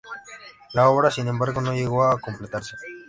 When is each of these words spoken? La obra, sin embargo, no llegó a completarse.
La 0.73 0.89
obra, 0.89 1.11
sin 1.11 1.27
embargo, 1.27 1.61
no 1.61 1.73
llegó 1.75 2.03
a 2.05 2.19
completarse. 2.19 2.75